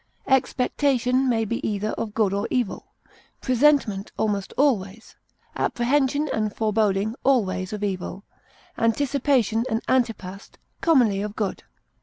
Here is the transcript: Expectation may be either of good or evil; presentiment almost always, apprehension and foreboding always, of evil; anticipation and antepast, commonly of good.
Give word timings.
Expectation 0.25 1.29
may 1.29 1.45
be 1.45 1.63
either 1.63 1.89
of 1.91 2.15
good 2.15 2.33
or 2.33 2.47
evil; 2.49 2.87
presentiment 3.39 4.11
almost 4.17 4.51
always, 4.57 5.15
apprehension 5.55 6.27
and 6.33 6.55
foreboding 6.55 7.13
always, 7.23 7.71
of 7.71 7.83
evil; 7.83 8.23
anticipation 8.79 9.63
and 9.69 9.85
antepast, 9.87 10.57
commonly 10.81 11.21
of 11.21 11.35
good. 11.35 11.61